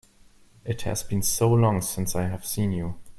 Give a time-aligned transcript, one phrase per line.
[0.65, 2.95] It has been so long since I have seen you!